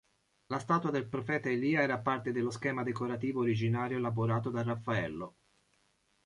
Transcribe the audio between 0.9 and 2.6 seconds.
profeta Elia era parte dello